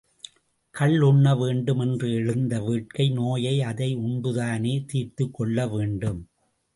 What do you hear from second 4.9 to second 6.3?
தீர்த்துக் கொள்ளவேண்டும்?